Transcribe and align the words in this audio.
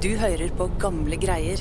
Du 0.00 0.14
hører 0.16 0.48
på 0.56 0.64
gamle 0.80 1.16
greier. 1.20 1.60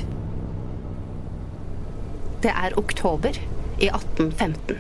Det 2.40 2.54
er 2.56 2.78
oktober 2.80 3.36
i 3.36 3.90
1815 3.90 4.78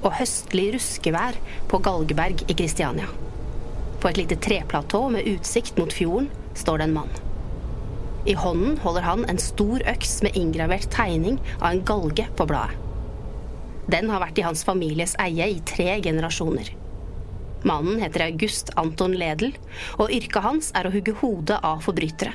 og 0.00 0.14
høstlig 0.16 0.70
ruskevær 0.78 1.36
på 1.68 1.82
Galgeberg 1.84 2.40
i 2.48 2.56
Kristiania. 2.56 3.10
På 4.00 4.08
et 4.08 4.22
lite 4.22 4.40
treplatå 4.40 5.02
med 5.12 5.28
utsikt 5.28 5.76
mot 5.76 5.92
fjorden 5.92 6.30
står 6.56 6.80
det 6.80 6.88
en 6.88 6.96
mann. 6.96 7.12
I 8.24 8.38
hånden 8.40 8.80
holder 8.80 9.10
han 9.10 9.28
en 9.28 9.44
stor 9.50 9.84
øks 9.92 10.22
med 10.24 10.40
inngravert 10.40 10.88
tegning 10.96 11.36
av 11.60 11.74
en 11.74 11.84
galge 11.84 12.30
på 12.32 12.48
bladet. 12.48 12.80
Den 13.92 14.08
har 14.08 14.24
vært 14.24 14.40
i 14.40 14.48
hans 14.48 14.64
families 14.64 15.18
eie 15.20 15.52
i 15.52 15.64
tre 15.68 15.98
generasjoner. 16.00 16.72
Mannen 17.60 18.00
heter 18.00 18.30
August 18.30 18.72
Anton 18.80 19.20
Ledel, 19.20 19.52
og 20.00 20.08
yrket 20.08 20.46
hans 20.48 20.72
er 20.72 20.88
å 20.88 20.96
hugge 20.96 21.20
hodet 21.20 21.60
av 21.60 21.84
forbrytere. 21.84 22.32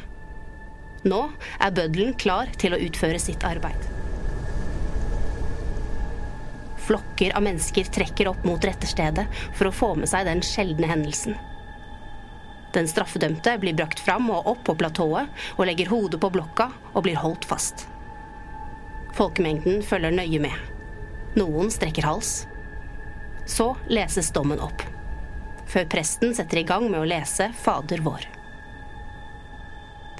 Nå 1.05 1.21
er 1.61 1.75
bøddelen 1.75 2.15
klar 2.17 2.49
til 2.57 2.73
å 2.73 2.81
utføre 2.81 3.19
sitt 3.21 3.45
arbeid. 3.45 3.91
Flokker 6.85 7.33
av 7.37 7.45
mennesker 7.45 7.87
trekker 7.93 8.29
opp 8.29 8.45
mot 8.45 8.65
retterstedet 8.65 9.25
for 9.57 9.69
å 9.69 9.73
få 9.73 9.91
med 9.97 10.09
seg 10.09 10.27
den 10.27 10.41
sjeldne 10.45 10.89
hendelsen. 10.89 11.37
Den 12.75 12.89
straffedømte 12.91 13.55
blir 13.61 13.73
brakt 13.77 14.01
fram 14.03 14.27
og 14.33 14.49
opp 14.51 14.65
på 14.67 14.75
platået 14.77 15.45
og 15.55 15.65
legger 15.69 15.89
hodet 15.93 16.19
på 16.21 16.29
blokka 16.33 16.67
og 16.91 17.05
blir 17.05 17.21
holdt 17.21 17.47
fast. 17.47 17.87
Folkemengden 19.15 19.79
følger 19.85 20.11
nøye 20.11 20.41
med. 20.43 20.57
Noen 21.39 21.71
strekker 21.71 22.05
hals. 22.05 22.43
Så 23.47 23.71
leses 23.87 24.33
dommen 24.35 24.59
opp. 24.59 24.83
Før 25.71 25.87
presten 25.89 26.35
setter 26.35 26.61
i 26.61 26.67
gang 26.67 26.89
med 26.89 26.99
å 26.99 27.07
lese 27.07 27.47
Fader 27.57 28.03
vår. 28.05 28.27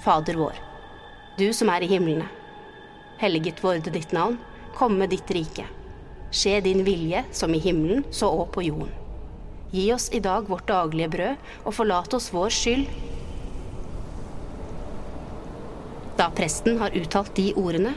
Fader 0.05 0.40
vår, 0.40 0.57
du 1.38 1.53
som 1.53 1.70
er 1.70 1.84
i 1.84 1.90
himlene. 1.91 2.27
Helliget 3.20 3.63
vorde 3.63 3.91
ditt 3.91 4.12
navn. 4.15 4.37
Komme 4.76 5.07
ditt 5.07 5.32
rike. 5.32 5.65
Skje 6.32 6.59
din 6.63 6.84
vilje, 6.84 7.23
som 7.32 7.54
i 7.55 7.59
himmelen, 7.63 8.04
så 8.12 8.29
òg 8.32 8.49
på 8.55 8.63
jorden. 8.65 8.91
Gi 9.71 9.90
oss 9.93 10.09
i 10.15 10.20
dag 10.24 10.48
vårt 10.51 10.68
daglige 10.68 11.12
brød, 11.12 11.49
og 11.63 11.76
forlat 11.76 12.13
oss 12.15 12.32
vår 12.35 12.51
skyld. 12.55 12.87
Da 16.15 16.29
presten 16.35 16.79
har 16.79 16.96
uttalt 16.96 17.35
de 17.35 17.49
ordene, 17.59 17.96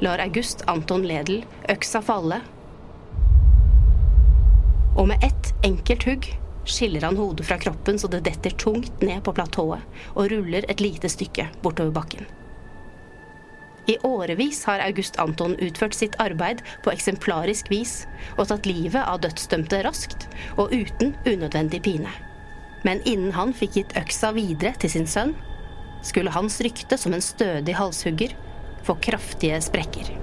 lar 0.00 0.20
August 0.24 0.64
Anton 0.68 1.04
Ledel 1.04 1.42
øksa 1.68 2.00
falle, 2.04 2.40
og 4.96 5.06
med 5.08 5.22
ett 5.24 5.52
enkelt 5.64 6.04
hugg 6.04 6.26
skiller 6.68 7.04
han 7.06 7.16
hodet 7.16 7.46
fra 7.48 7.56
kroppen 7.60 7.98
så 7.98 8.08
det 8.10 8.24
detter 8.26 8.50
tungt 8.50 9.00
ned 9.00 9.22
på 9.24 9.32
platået 9.32 9.86
og 10.12 10.28
ruller 10.32 10.66
et 10.68 10.82
lite 10.84 11.08
stykke 11.08 11.48
bortover 11.62 11.94
bakken. 11.94 12.39
I 13.90 13.96
årevis 14.06 14.62
har 14.68 14.82
August 14.84 15.16
Anton 15.18 15.56
utført 15.58 15.96
sitt 15.98 16.14
arbeid 16.22 16.60
på 16.84 16.92
eksemplarisk 16.92 17.72
vis 17.72 17.94
og 18.36 18.46
tatt 18.52 18.68
livet 18.68 19.02
av 19.02 19.18
dødsdømte 19.24 19.80
raskt 19.82 20.28
og 20.56 20.70
uten 20.70 21.16
unødvendig 21.26 21.80
pine. 21.88 22.12
Men 22.86 23.02
innen 23.02 23.34
han 23.34 23.54
fikk 23.56 23.80
gitt 23.80 23.96
øksa 23.98 24.30
videre 24.36 24.76
til 24.78 24.94
sin 24.94 25.10
sønn, 25.10 25.34
skulle 26.06 26.32
hans 26.32 26.60
rykte 26.64 26.96
som 27.00 27.16
en 27.16 27.24
stødig 27.24 27.74
halshugger 27.76 28.36
få 28.86 28.96
kraftige 29.02 29.58
sprekker. 29.64 30.14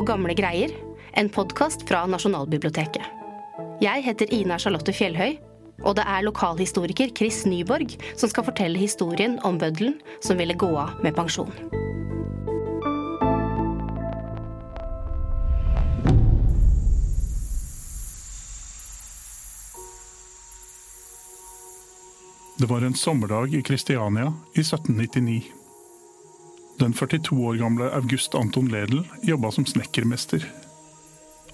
På 0.00 0.04
Gamle 0.04 0.32
greier, 0.34 0.70
en 1.12 1.28
podkast 1.28 1.82
fra 1.88 2.06
Nasjonalbiblioteket. 2.08 3.02
Jeg 3.84 4.00
heter 4.06 4.30
Ina 4.32 4.56
Charlotte 4.56 4.94
Fjellhøy, 4.96 5.34
og 5.84 5.98
det 5.98 6.06
er 6.08 6.24
lokalhistoriker 6.24 7.12
Chris 7.18 7.42
Nyborg 7.44 7.92
som 8.16 8.32
skal 8.32 8.46
fortelle 8.48 8.80
historien 8.80 9.36
om 9.44 9.60
bøddelen 9.60 9.98
som 10.24 10.40
ville 10.40 10.56
gå 10.56 10.72
av 10.72 10.96
med 11.04 11.12
pensjon. 11.20 11.52
Det 22.56 22.72
var 22.72 22.88
en 22.88 22.96
sommerdag 22.96 23.52
i 23.52 23.60
Kristiania 23.60 24.32
i 24.54 24.64
1799. 24.64 25.59
Den 26.80 26.92
42 26.92 27.46
år 27.46 27.54
gamle 27.54 27.90
August 27.92 28.34
Anton 28.34 28.68
Ledel 28.68 29.08
jobba 29.22 29.50
som 29.50 29.66
snekkermester. 29.66 30.46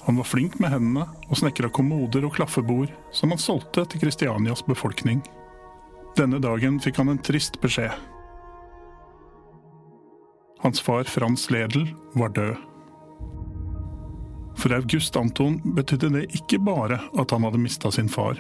Han 0.01 0.17
var 0.17 0.25
flink 0.25 0.59
med 0.63 0.71
hendene 0.71 1.09
og 1.27 1.41
snekra 1.41 1.67
kommoder 1.69 2.29
og 2.29 2.37
klaffebord 2.37 2.93
som 3.11 3.35
han 3.35 3.43
solgte 3.43 3.83
til 3.91 4.05
Kristianias 4.05 4.63
befolkning. 4.69 5.25
Denne 6.15 6.39
dagen 6.39 6.79
fikk 6.79 7.01
han 7.03 7.11
en 7.11 7.19
trist 7.19 7.59
beskjed. 7.59 7.91
Hans 10.63 10.79
far 10.81 11.11
Frans 11.11 11.49
Ledel 11.51 11.89
var 12.15 12.31
død. 12.39 12.55
For 14.63 14.79
August 14.79 15.19
Anton 15.19 15.59
betydde 15.75 16.13
det 16.21 16.25
ikke 16.39 16.63
bare 16.63 17.01
at 17.19 17.35
han 17.35 17.43
hadde 17.43 17.65
mista 17.67 17.91
sin 17.91 18.09
far, 18.09 18.39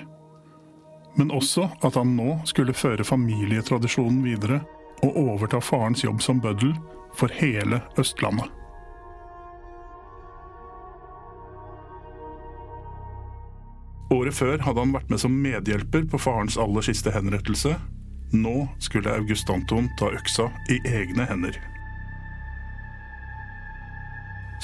men 1.18 1.34
også 1.34 1.66
at 1.82 1.98
han 1.98 2.14
nå 2.14 2.44
skulle 2.46 2.78
føre 2.78 3.04
familietradisjonen 3.04 4.22
videre 4.22 4.62
og 5.04 5.16
overta 5.20 5.60
farens 5.60 6.04
jobb 6.04 6.22
som 6.24 6.40
bøddel 6.40 6.72
for 7.16 7.32
hele 7.40 7.80
Østlandet. 8.00 8.48
Året 14.14 14.36
før 14.38 14.60
hadde 14.62 14.80
han 14.80 14.94
vært 14.94 15.10
med 15.10 15.20
som 15.20 15.34
medhjelper 15.42 16.04
på 16.10 16.20
farens 16.22 16.56
aller 16.60 16.84
siste 16.86 17.10
henrettelse. 17.10 17.74
Nå 18.34 18.68
skulle 18.82 19.12
August 19.12 19.50
Anton 19.50 19.88
ta 19.98 20.12
øksa 20.14 20.46
i 20.70 20.78
egne 20.86 21.26
hender. 21.26 21.58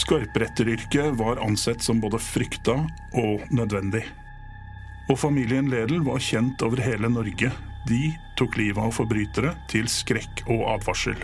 Skarpretteryrket 0.03 1.19
var 1.19 1.43
ansett 1.43 1.83
som 1.83 2.01
både 2.01 2.19
frykta 2.23 2.79
og 3.19 3.43
nødvendig. 3.51 4.05
Og 5.11 5.19
familien 5.19 5.69
Ledel 5.71 6.01
var 6.07 6.23
kjent 6.23 6.63
over 6.63 6.81
hele 6.83 7.11
Norge. 7.13 7.51
De 7.89 8.13
tok 8.39 8.57
livet 8.57 8.79
av 8.83 8.93
forbrytere 8.95 9.57
til 9.71 9.89
skrekk 9.91 10.45
og 10.47 10.67
advarsel. 10.77 11.19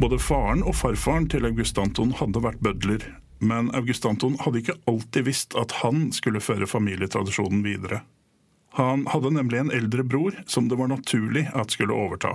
Både 0.00 0.18
faren 0.18 0.64
og 0.66 0.74
farfaren 0.74 1.28
til 1.30 1.44
August 1.46 1.78
Anton 1.78 2.14
hadde 2.18 2.40
vært 2.42 2.62
bødler, 2.64 3.04
men 3.44 3.68
August 3.76 4.06
Anton 4.08 4.38
hadde 4.40 4.62
ikke 4.62 4.78
alltid 4.90 5.28
visst 5.28 5.54
at 5.58 5.76
han 5.82 6.08
skulle 6.16 6.42
føre 6.42 6.66
familietradisjonen 6.66 7.60
videre. 7.66 8.00
Han 8.78 9.04
hadde 9.12 9.34
nemlig 9.36 9.60
en 9.60 9.74
eldre 9.74 10.02
bror 10.02 10.38
som 10.46 10.70
det 10.70 10.78
var 10.80 10.88
naturlig 10.88 11.44
at 11.52 11.74
skulle 11.76 11.94
overta. 11.94 12.32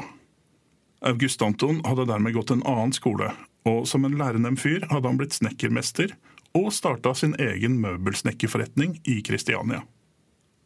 August 1.02 1.42
Anton 1.42 1.82
hadde 1.86 2.06
dermed 2.10 2.38
gått 2.38 2.54
en 2.54 2.64
annen 2.70 2.94
skole, 2.94 3.32
og 3.66 3.88
som 3.90 4.06
en 4.06 4.18
lærenem 4.20 4.58
fyr 4.58 4.86
hadde 4.92 5.10
han 5.10 5.18
blitt 5.20 5.36
snekkermester 5.38 6.14
og 6.58 6.72
starta 6.74 7.14
sin 7.16 7.36
egen 7.40 7.78
møbelsnekkerforretning 7.84 8.98
i 9.06 9.22
Kristiania. 9.26 9.84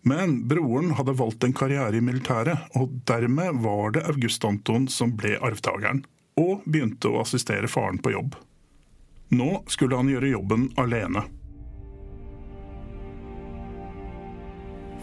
Men 0.08 0.48
broren 0.48 0.96
hadde 0.98 1.14
valgt 1.20 1.44
en 1.44 1.54
karriere 1.54 1.98
i 1.98 2.02
militæret, 2.02 2.72
og 2.74 2.96
dermed 3.10 3.60
var 3.62 3.94
det 3.98 4.06
August 4.10 4.46
Anton 4.48 4.88
som 4.90 5.14
ble 5.18 5.36
arvtakeren, 5.38 6.02
og 6.40 6.64
begynte 6.66 7.12
å 7.12 7.22
assistere 7.22 7.70
faren 7.70 8.00
på 8.02 8.16
jobb. 8.16 8.40
Nå 9.32 9.62
skulle 9.70 10.00
han 10.00 10.10
gjøre 10.10 10.34
jobben 10.34 10.72
alene. 10.82 11.28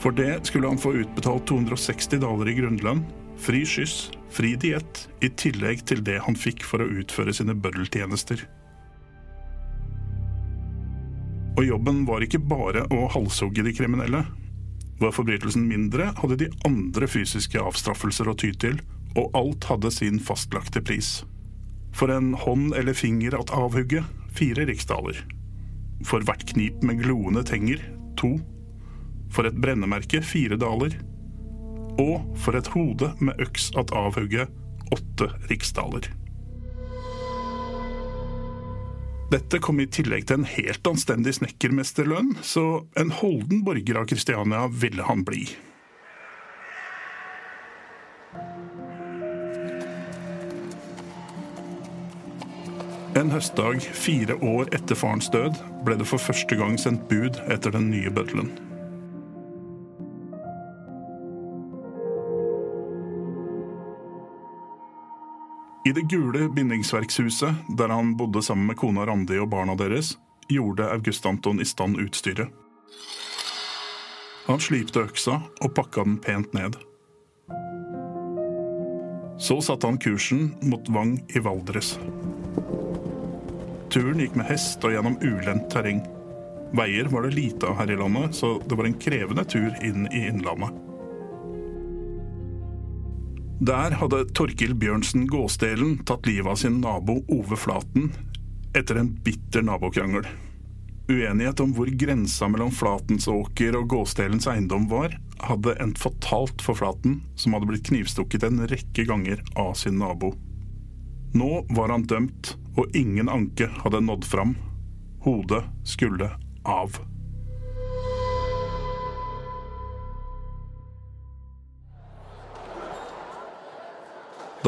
For 0.03 0.15
det 0.15 0.47
skulle 0.47 0.71
han 0.71 0.79
få 0.79 0.93
utbetalt 1.01 1.47
260 1.51 2.23
daler 2.23 2.51
i 2.51 2.59
grunnlønn, 2.59 3.03
fri 3.39 3.65
skyss, 3.67 4.11
fri 4.35 4.55
diett, 4.59 5.07
i 5.23 5.31
tillegg 5.31 5.85
til 5.91 6.03
det 6.07 6.21
han 6.27 6.39
fikk 6.39 6.67
for 6.67 6.83
å 6.83 6.91
utføre 7.01 7.35
sine 7.35 7.55
bøddeltjenester. 7.55 8.45
Og 11.59 11.67
jobben 11.67 12.05
var 12.07 12.23
ikke 12.23 12.39
bare 12.39 12.85
å 12.95 13.09
halshugge 13.11 13.65
de 13.67 13.73
kriminelle. 13.75 14.23
Var 15.03 15.15
forbrytelsen 15.15 15.65
mindre, 15.67 16.13
hadde 16.21 16.39
de 16.39 16.49
andre 16.67 17.09
fysiske 17.11 17.59
avstraffelser 17.59 18.31
å 18.31 18.37
ty 18.39 18.53
til, 18.55 18.79
og 19.19 19.35
alt 19.35 19.67
hadde 19.67 19.91
sin 19.95 20.21
fastlagte 20.23 20.83
pris. 20.87 21.25
For 21.91 22.13
en 22.15 22.31
hånd 22.39 22.77
eller 22.79 22.95
finger 22.95 23.35
at 23.41 23.51
avhugge 23.55 24.05
fire 24.39 24.69
riksdaler. 24.71 25.19
For 26.07 26.23
hvert 26.23 26.47
knip 26.53 26.85
med 26.87 27.03
gloende 27.03 27.43
tenger 27.47 27.83
to. 28.21 28.37
For 29.35 29.49
et 29.49 29.59
brennemerke 29.59 30.23
fire 30.23 30.59
daler. 30.61 30.95
Og 31.99 32.23
for 32.39 32.55
et 32.55 32.71
hode 32.71 33.11
med 33.19 33.43
øks 33.43 33.73
at 33.79 33.91
avhugge 33.99 34.47
åtte 34.95 35.33
riksdaler. 35.51 36.07
Dette 39.29 39.59
kom 39.61 39.77
i 39.77 39.85
tillegg 39.93 40.25
til 40.25 40.41
en 40.41 40.47
helt 40.49 40.89
anstendig 40.89 41.35
snekkermesterlønn, 41.37 42.31
så 42.41 42.87
en 42.97 43.11
holden 43.13 43.61
borger 43.67 43.99
av 44.01 44.07
Kristiania 44.09 44.63
ville 44.73 45.05
han 45.05 45.21
bli. 45.29 45.43
En 53.19 53.35
høstdag 53.35 53.85
fire 53.93 54.39
år 54.41 54.73
etter 54.79 54.97
farens 54.97 55.29
død 55.35 55.61
ble 55.85 55.99
det 56.01 56.09
for 56.09 56.23
første 56.23 56.57
gang 56.57 56.81
sendt 56.81 57.05
bud 57.11 57.37
etter 57.53 57.75
den 57.75 57.91
nye 57.93 58.15
bøddelen. 58.15 58.55
I 65.89 65.93
det 65.93 66.03
gule 66.03 66.49
bindingsverkshuset, 66.49 67.55
der 67.69 67.89
han 67.89 68.17
bodde 68.17 68.43
sammen 68.43 68.67
med 68.67 68.77
kona 68.77 69.07
Randi 69.07 69.39
og 69.41 69.49
barna 69.49 69.73
deres, 69.79 70.19
gjorde 70.53 70.85
August 70.93 71.27
Anton 71.27 71.63
i 71.63 71.65
stand 71.65 71.97
utstyret. 72.03 72.51
Han 74.49 74.61
slipte 74.61 75.07
øksa 75.07 75.39
og 75.65 75.73
pakka 75.79 76.05
den 76.05 76.19
pent 76.21 76.53
ned. 76.53 76.77
Så 79.41 79.57
satte 79.65 79.89
han 79.89 80.01
kursen 80.03 80.51
mot 80.69 80.91
Vang 80.93 81.15
i 81.33 81.41
Valdres. 81.41 81.95
Turen 83.89 84.21
gikk 84.21 84.37
med 84.37 84.51
hest 84.51 84.85
og 84.85 84.93
gjennom 84.93 85.17
ulendt 85.25 85.71
terreng. 85.73 86.03
Veier 86.77 87.09
var 87.09 87.25
det 87.25 87.39
lite 87.39 87.71
av 87.71 87.81
her 87.81 87.95
i 87.95 87.97
landet, 87.97 88.37
så 88.37 88.59
det 88.67 88.77
var 88.77 88.91
en 88.91 89.01
krevende 89.01 89.49
tur 89.49 89.73
inn 89.81 90.05
i 90.13 90.27
innlandet. 90.29 90.88
Der 93.59 93.91
hadde 93.91 94.21
Torkil 94.39 94.71
Bjørnsen 94.79 95.25
Gåsdelen 95.27 95.97
tatt 96.07 96.29
livet 96.31 96.53
av 96.53 96.59
sin 96.61 96.77
nabo 96.79 97.17
Ove 97.27 97.57
Flaten 97.59 98.13
etter 98.79 99.01
en 99.01 99.09
bitter 99.25 99.65
nabokrangel. 99.67 100.29
Uenighet 101.11 101.59
om 101.65 101.73
hvor 101.75 101.91
grensa 101.91 102.47
mellom 102.47 102.71
Flatens 102.71 103.27
åker 103.27 103.75
og 103.81 103.89
Gåsdelens 103.91 104.47
eiendom 104.47 104.87
var, 104.93 105.17
hadde 105.43 105.75
endt 105.83 105.99
fatalt 105.99 106.63
for 106.63 106.79
Flaten, 106.79 107.19
som 107.35 107.57
hadde 107.57 107.67
blitt 107.73 107.89
knivstukket 107.91 108.47
en 108.47 108.63
rekke 108.71 109.09
ganger 109.09 109.43
av 109.59 109.75
sin 109.81 109.99
nabo. 109.99 110.37
Nå 111.35 111.65
var 111.75 111.91
han 111.91 112.07
dømt, 112.07 112.55
og 112.79 112.95
ingen 112.95 113.27
anke 113.33 113.73
hadde 113.83 114.05
nådd 114.07 114.29
fram. 114.29 114.55
Hodet 115.27 115.65
skulle 115.83 116.31
av. 116.63 117.01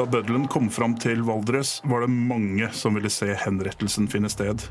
Da 0.00 0.06
bøddelen 0.08 0.46
kom 0.48 0.70
fram 0.72 0.94
til 0.96 1.20
Valdres, 1.28 1.74
var 1.84 2.00
det 2.00 2.08
mange 2.08 2.70
som 2.72 2.94
ville 2.96 3.10
se 3.12 3.34
henrettelsen 3.36 4.06
finne 4.08 4.30
sted. 4.32 4.62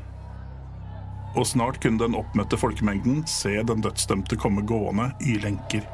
Og 1.38 1.46
snart 1.46 1.76
kunne 1.84 2.02
den 2.02 2.16
oppmøtte 2.18 2.58
folkemengden 2.58 3.20
se 3.30 3.52
den 3.62 3.84
dødsdømte 3.84 4.34
komme 4.42 4.64
gående 4.66 5.12
i 5.22 5.36
lenker. 5.38 5.86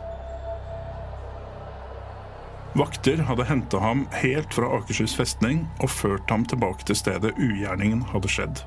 Vakter 2.81 3.21
hadde 3.29 3.44
henta 3.50 3.83
ham 3.85 4.06
helt 4.23 4.56
fra 4.56 4.71
Akershus 4.79 5.12
festning 5.21 5.67
og 5.85 5.93
ført 5.93 6.33
ham 6.33 6.49
tilbake 6.49 6.88
til 6.88 6.97
stedet 6.97 7.35
ugjerningen 7.37 8.06
hadde 8.15 8.33
skjedd. 8.33 8.65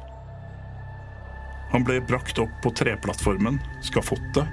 Han 1.74 1.82
ble 1.90 1.98
brakt 2.06 2.38
opp 2.46 2.54
på 2.62 2.76
treplattformen, 2.78 3.58
skafottet, 3.90 4.46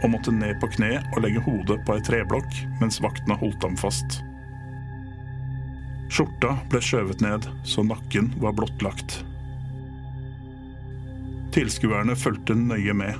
og 0.00 0.16
måtte 0.16 0.32
ned 0.32 0.56
på 0.64 0.72
kne 0.72 1.02
og 1.10 1.20
legge 1.26 1.44
hodet 1.44 1.82
på 1.84 2.00
ei 2.00 2.08
treblokk 2.08 2.64
mens 2.80 3.02
vaktene 3.04 3.36
holdt 3.44 3.68
ham 3.68 3.76
fast. 3.76 4.22
Skjorta 6.10 6.56
ble 6.70 6.80
skjøvet 6.82 7.20
ned 7.22 7.46
så 7.62 7.84
nakken 7.86 8.32
var 8.42 8.56
blottlagt. 8.58 9.20
Tilskuerne 11.54 12.16
fulgte 12.18 12.54
nøye 12.58 12.94
med. 12.94 13.14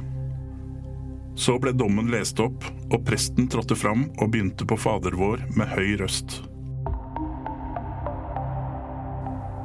Så 1.38 1.54
ble 1.62 1.70
dommen 1.72 2.10
lest 2.10 2.40
opp, 2.42 2.66
og 2.90 3.04
presten 3.06 3.46
trådte 3.50 3.78
fram 3.78 4.08
og 4.18 4.32
begynte 4.32 4.66
på 4.66 4.78
Fader 4.78 5.14
vår 5.18 5.44
med 5.54 5.70
høy 5.70 5.94
røst. 6.02 6.40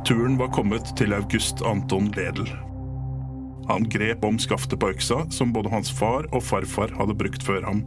Turen 0.05 0.37
var 0.37 0.53
kommet 0.53 0.91
til 0.97 1.13
August 1.17 1.65
Anton 1.65 2.11
Ledel. 2.13 2.45
Han 3.65 3.87
grep 3.89 4.25
om 4.25 4.37
skaftet 4.37 4.77
på 4.81 4.91
øksa, 4.93 5.23
som 5.33 5.53
både 5.53 5.73
hans 5.73 5.89
far 5.89 6.29
og 6.29 6.45
farfar 6.45 6.93
hadde 6.99 7.17
brukt 7.17 7.41
før 7.45 7.65
ham. 7.65 7.81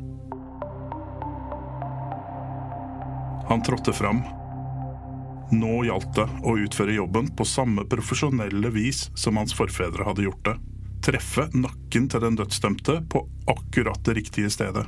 Han 3.48 3.62
trådte 3.62 3.94
fram. 3.94 4.24
Nå 5.48 5.84
gjaldt 5.86 6.12
det 6.18 6.26
å 6.44 6.54
utføre 6.60 6.92
jobben 6.98 7.30
på 7.36 7.44
samme 7.48 7.86
profesjonelle 7.88 8.68
vis 8.74 9.06
som 9.16 9.38
hans 9.40 9.54
forfedre 9.56 10.04
hadde 10.04 10.26
gjort 10.26 10.44
det. 10.44 10.56
Treffe 11.08 11.46
nakken 11.56 12.08
til 12.12 12.20
den 12.20 12.36
dødsdømte 12.36 12.98
på 13.08 13.22
akkurat 13.48 14.02
det 14.04 14.18
riktige 14.18 14.50
stedet. 14.52 14.84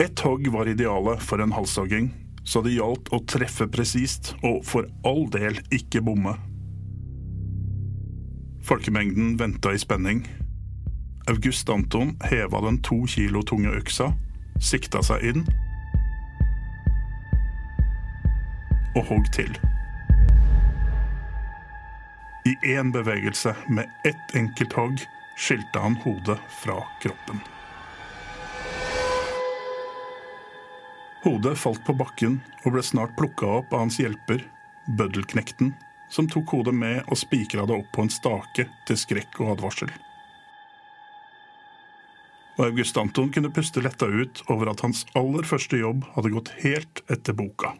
Ett 0.00 0.22
hogg 0.24 0.48
var 0.54 0.70
idealet 0.70 1.20
for 1.22 1.42
en 1.42 1.52
halshogging, 1.52 2.08
så 2.48 2.62
det 2.64 2.72
gjaldt 2.78 3.12
å 3.12 3.20
treffe 3.28 3.68
presist, 3.68 4.32
og 4.42 4.64
for 4.64 4.88
all 5.04 5.28
del 5.32 5.60
ikke 5.74 6.02
bomme. 6.04 6.34
Folkemengden 8.64 9.36
venta 9.36 9.74
i 9.74 9.80
spenning. 9.80 10.24
August 11.28 11.68
Anton 11.68 12.16
heva 12.24 12.64
den 12.64 12.80
to 12.84 13.02
kilo 13.08 13.44
tunge 13.44 13.76
øksa, 13.76 14.10
sikta 14.64 15.04
seg 15.04 15.28
inn 15.28 15.46
og 18.94 19.08
hogg 19.10 19.30
til. 19.34 19.50
I 22.44 22.54
én 22.76 22.92
bevegelse, 22.92 23.54
med 23.68 23.90
ett 24.04 24.36
enkelt 24.36 24.72
hogg, 24.72 25.00
skilte 25.36 25.80
han 25.80 25.96
hodet 26.04 26.38
fra 26.62 26.82
kroppen. 27.02 27.40
Hodet 31.24 31.56
falt 31.58 31.80
på 31.86 31.94
bakken 31.96 32.42
og 32.66 32.74
ble 32.74 32.82
snart 32.84 33.14
plukka 33.16 33.48
opp 33.62 33.72
av 33.72 33.86
hans 33.86 33.96
hjelper, 33.96 34.44
bøddelknekten, 34.98 35.72
som 36.12 36.28
tok 36.28 36.52
hodet 36.52 36.74
med 36.76 37.00
og 37.08 37.16
spikra 37.16 37.64
det 37.64 37.78
opp 37.78 37.88
på 37.96 38.04
en 38.04 38.12
stake 38.12 38.68
til 38.84 39.00
skrekk 39.00 39.40
og 39.40 39.54
advarsel. 39.56 39.94
Og 42.58 42.66
August 42.68 43.00
Anton 43.00 43.32
kunne 43.32 43.50
puste 43.50 43.80
letta 43.82 44.06
ut 44.06 44.44
over 44.52 44.68
at 44.70 44.84
hans 44.84 45.06
aller 45.18 45.48
første 45.48 45.80
jobb 45.80 46.04
hadde 46.12 46.36
gått 46.36 46.52
helt 46.60 47.02
etter 47.08 47.34
boka. 47.34 47.72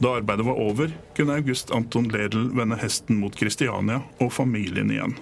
Da 0.00 0.14
arbeidet 0.16 0.46
var 0.46 0.56
over, 0.56 0.92
kunne 1.16 1.34
August 1.36 1.70
Anton 1.70 2.08
Ledel 2.08 2.48
vende 2.56 2.78
hesten 2.80 3.18
mot 3.20 3.36
Kristiania 3.36 4.00
og 4.16 4.32
familien 4.32 4.88
igjen. 4.90 5.16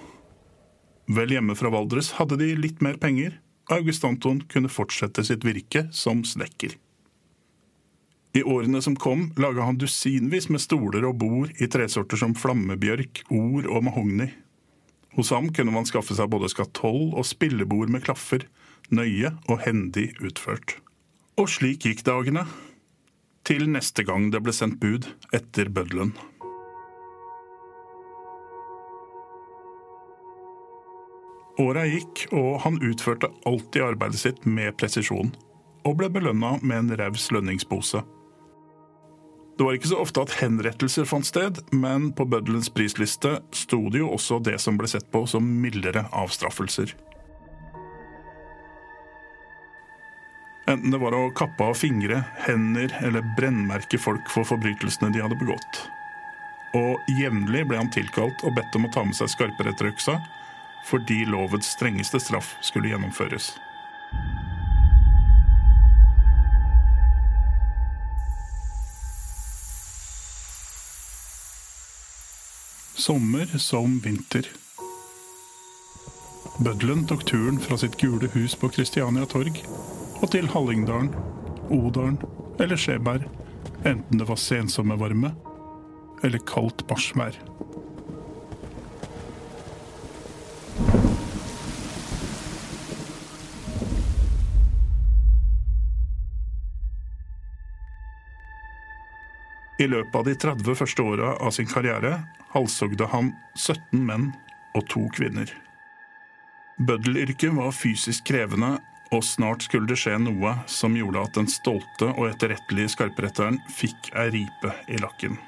Vel 1.11 1.33
hjemme 1.33 1.55
fra 1.59 1.71
Valdres 1.73 2.13
hadde 2.15 2.37
de 2.39 2.53
litt 2.55 2.79
mer 2.85 2.95
penger, 3.01 3.41
og 3.67 3.81
August 3.81 4.05
Anton 4.07 4.39
kunne 4.47 4.71
fortsette 4.71 5.25
sitt 5.27 5.43
virke 5.43 5.89
som 5.91 6.23
snekker. 6.23 6.77
I 8.37 8.43
årene 8.45 8.79
som 8.85 8.95
kom, 8.95 9.31
laga 9.41 9.65
han 9.67 9.79
dusinvis 9.81 10.47
med 10.53 10.61
stoler 10.63 11.03
og 11.09 11.17
bord 11.19 11.51
i 11.59 11.67
tresorter 11.67 12.21
som 12.21 12.37
flammebjørk, 12.37 13.25
or 13.33 13.67
og 13.67 13.83
mahogni. 13.89 14.29
Hos 15.17 15.33
ham 15.33 15.49
kunne 15.51 15.73
man 15.75 15.89
skaffe 15.89 16.15
seg 16.15 16.29
både 16.31 16.47
skatoll 16.53 17.09
og 17.17 17.27
spillebord 17.27 17.91
med 17.91 18.05
klaffer, 18.05 18.45
nøye 18.93 19.33
og 19.49 19.65
hendig 19.65 20.13
utført. 20.23 20.77
Og 21.41 21.49
slik 21.51 21.83
gikk 21.89 22.05
dagene, 22.07 22.45
til 23.49 23.65
neste 23.71 24.05
gang 24.05 24.29
det 24.33 24.43
ble 24.45 24.53
sendt 24.53 24.77
bud 24.81 25.07
etter 25.33 25.71
bøddelen. 25.73 26.13
Åra 31.59 31.83
gikk, 31.89 32.27
og 32.31 32.61
han 32.63 32.77
utførte 32.85 33.27
alltid 33.49 33.83
arbeidet 33.83 34.21
sitt 34.21 34.45
med 34.47 34.77
presisjon, 34.79 35.33
og 35.83 35.97
ble 35.99 36.07
belønna 36.13 36.53
med 36.61 36.77
en 36.77 36.95
raus 37.01 37.27
lønningspose. 37.35 38.03
Det 39.57 39.65
var 39.65 39.75
ikke 39.75 39.91
så 39.91 39.99
ofte 39.99 40.23
at 40.23 40.37
henrettelser 40.39 41.09
fant 41.09 41.27
sted, 41.27 41.59
men 41.75 42.13
på 42.15 42.29
bøddelens 42.29 42.69
prisliste 42.71 43.41
sto 43.51 43.81
det 43.91 44.05
jo 44.05 44.13
også 44.15 44.39
det 44.45 44.55
som 44.63 44.77
ble 44.79 44.87
sett 44.87 45.09
på 45.11 45.25
som 45.27 45.43
mildere 45.59 46.05
avstraffelser. 46.15 46.93
Enten 50.69 50.91
det 50.91 50.99
var 51.01 51.15
å 51.17 51.31
kappe 51.33 51.65
av 51.65 51.73
fingre, 51.73 52.19
hender 52.45 52.91
eller 53.01 53.25
brennmerke 53.37 53.97
folk 53.97 54.27
for 54.29 54.45
forbrytelsene 54.45 55.09
de 55.09 55.23
hadde 55.23 55.37
begått. 55.39 55.79
Og 56.77 57.09
jevnlig 57.09 57.63
ble 57.65 57.79
han 57.79 57.89
tilkalt 57.89 58.43
og 58.45 58.53
bedt 58.59 58.77
om 58.77 58.85
å 58.85 58.91
ta 58.93 59.01
med 59.01 59.17
seg 59.17 59.31
skarperetterøksa 59.33 60.19
fordi 60.85 61.23
lovets 61.25 61.73
strengeste 61.73 62.21
straff 62.21 62.53
skulle 62.61 62.93
gjennomføres. 62.93 63.55
Sommer 72.93 73.57
som 73.57 73.97
vinter. 74.05 74.45
Bøddelen 76.61 77.07
tok 77.09 77.25
turen 77.25 77.57
fra 77.63 77.79
sitt 77.81 77.97
gule 77.97 78.29
hus 78.35 78.53
på 78.59 78.69
Kristiania 78.75 79.25
torg 79.25 79.63
og 80.19 80.31
til 80.33 80.49
Hallingdalen, 80.51 81.13
Odalen 81.71 82.17
eller 82.59 82.79
Skjeberg, 82.79 83.23
enten 83.87 84.19
det 84.19 84.27
var 84.27 84.39
sensommervarme 84.39 85.31
eller 86.23 86.43
kaldt 86.49 86.83
marsvær. 86.89 87.37
I 99.79 99.87
løpet 99.87 100.15
av 100.15 100.25
de 100.27 100.35
30 100.35 100.75
første 100.75 101.03
åra 101.07 101.37
av 101.39 101.53
sin 101.55 101.67
karriere 101.69 102.17
halshogde 102.51 103.07
han 103.13 103.31
17 103.55 104.01
menn 104.03 104.25
og 104.75 104.83
to 104.91 105.05
kvinner. 105.15 105.47
Bøddelyrket 106.83 107.55
var 107.55 107.71
fysisk 107.75 108.27
krevende, 108.27 108.73
og 109.11 109.23
snart 109.25 109.65
skulle 109.65 109.89
det 109.89 109.97
skje 109.97 110.17
noe 110.21 110.53
som 110.69 110.97
gjorde 110.97 111.23
at 111.23 111.37
den 111.37 111.49
stolte 111.49 112.11
og 112.13 112.27
etterrettelige 112.29 112.93
skarpretteren 112.93 113.57
fikk 113.73 114.11
ei 114.13 114.29
ripe 114.35 114.73
i 114.89 114.99
lakken. 115.01 115.39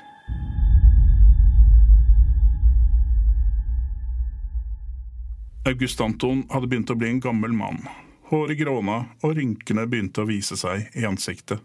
August 5.69 6.01
Anton 6.01 6.47
hadde 6.49 6.71
begynt 6.71 6.89
å 6.89 6.97
bli 6.97 7.11
en 7.11 7.21
gammel 7.21 7.53
mann. 7.53 7.83
Håret 8.31 8.57
gråna, 8.57 9.03
og 9.21 9.35
rynkene 9.37 9.85
begynte 9.85 10.23
å 10.23 10.29
vise 10.29 10.57
seg 10.57 10.87
i 10.97 11.05
ansiktet. 11.05 11.61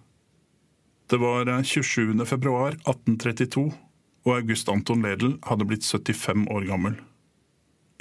Det 1.09 1.17
var 1.23 1.49
27. 1.49 2.13
februar 2.27 2.75
1832, 2.83 3.71
og 4.27 4.33
August 4.35 4.69
Anton 4.69 5.07
Ledel 5.07 5.37
hadde 5.47 5.65
blitt 5.71 5.87
75 5.87 6.45
år 6.53 6.67
gammel. 6.69 6.99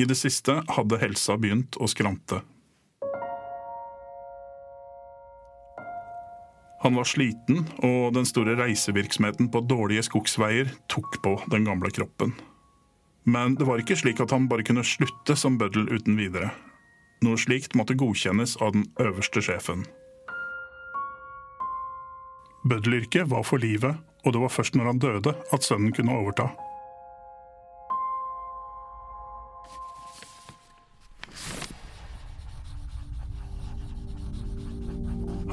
I 0.02 0.10
det 0.10 0.18
siste 0.20 0.58
hadde 0.68 1.00
helsa 1.00 1.38
begynt 1.40 1.78
å 1.80 1.88
skrante. 1.88 2.42
Han 6.86 6.94
var 6.94 7.08
sliten, 7.10 7.64
og 7.82 8.12
den 8.14 8.28
store 8.30 8.54
reisevirksomheten 8.60 9.48
på 9.50 9.64
dårlige 9.66 10.04
skogsveier 10.06 10.70
tok 10.92 11.16
på 11.26 11.32
den 11.50 11.66
gamle 11.66 11.90
kroppen. 11.90 12.36
Men 13.26 13.56
det 13.58 13.66
var 13.66 13.82
ikke 13.82 13.98
slik 13.98 14.22
at 14.22 14.30
han 14.30 14.46
bare 14.52 14.62
kunne 14.68 14.84
slutte 14.86 15.34
som 15.34 15.58
bøddel 15.58 15.88
uten 15.90 16.14
videre. 16.20 16.52
Noe 17.26 17.42
slikt 17.42 17.74
måtte 17.74 17.98
godkjennes 17.98 18.54
av 18.62 18.76
den 18.76 18.86
øverste 19.02 19.42
sjefen. 19.42 19.82
Bøddelyrket 22.70 23.34
var 23.34 23.42
for 23.50 23.66
livet, 23.66 23.98
og 24.22 24.38
det 24.38 24.46
var 24.46 24.54
først 24.54 24.78
når 24.78 24.92
han 24.92 25.02
døde 25.02 25.34
at 25.58 25.66
sønnen 25.66 25.90
kunne 25.90 26.14
overta. 26.14 26.52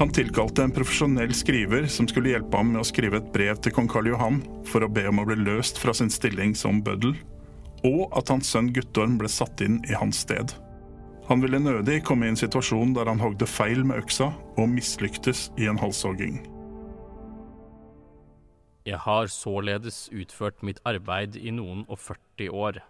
Han 0.03 0.11
tilkalte 0.11 0.63
en 0.63 0.71
profesjonell 0.75 1.31
skriver 1.31 1.85
som 1.87 2.09
skulle 2.11 2.33
hjelpe 2.33 2.59
ham 2.59 2.73
med 2.73 2.81
å 2.81 2.87
skrive 2.89 3.21
et 3.21 3.27
brev 3.31 3.55
til 3.63 3.71
kong 3.71 3.85
Karl 3.87 4.09
Johan 4.09 4.41
for 4.67 4.83
å 4.83 4.89
be 4.91 5.05
om 5.07 5.21
å 5.21 5.23
bli 5.29 5.37
løst 5.39 5.79
fra 5.79 5.93
sin 5.95 6.11
stilling 6.11 6.51
som 6.59 6.81
bøddel, 6.83 7.13
og 7.87 8.11
at 8.19 8.27
hans 8.33 8.49
sønn 8.51 8.73
Guttorm 8.75 9.15
ble 9.21 9.31
satt 9.31 9.63
inn 9.63 9.77
i 9.87 9.95
hans 9.95 10.19
sted. 10.25 10.51
Han 11.29 11.39
ville 11.39 11.63
nødig 11.63 12.01
komme 12.03 12.27
i 12.27 12.33
en 12.33 12.41
situasjon 12.41 12.91
der 12.97 13.07
han 13.07 13.23
hogde 13.23 13.47
feil 13.47 13.85
med 13.87 14.03
øksa 14.03 14.33
og 14.57 14.69
mislyktes 14.73 15.45
i 15.55 15.71
en 15.71 15.79
halshogging. 15.79 16.43
Jeg 18.83 18.99
har 19.07 19.31
således 19.31 20.09
utført 20.11 20.59
mitt 20.67 20.83
arbeid 20.83 21.39
i 21.39 21.55
noen 21.55 21.87
og 21.87 22.03
40 22.09 22.51
år. 22.51 22.83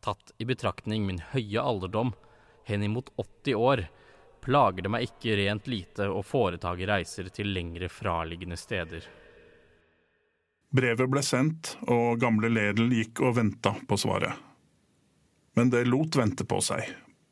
Tatt 0.00 0.32
i 0.40 0.48
betraktning 0.48 1.04
min 1.04 1.20
høye 1.36 1.60
alderdom, 1.60 2.16
henimot 2.64 3.12
80 3.20 3.60
år, 3.60 3.90
plager 4.40 4.86
det 4.86 4.92
meg 4.92 5.06
ikke 5.08 5.36
rent 5.38 5.68
lite 5.70 6.08
å 6.10 6.22
foretage 6.26 6.88
reiser 6.88 7.30
til 7.34 7.52
lengre 7.54 7.88
fraliggende 7.92 8.58
steder. 8.60 9.06
Brevet 10.70 11.10
ble 11.10 11.22
sendt, 11.26 11.74
og 11.90 12.20
gamle 12.22 12.50
Ledel 12.52 12.92
gikk 12.94 13.22
og 13.26 13.36
venta 13.40 13.74
på 13.88 13.98
svaret. 13.98 14.36
Men 15.58 15.72
det 15.72 15.88
lot 15.88 16.14
vente 16.16 16.46
på 16.46 16.60
seg. 16.62 16.84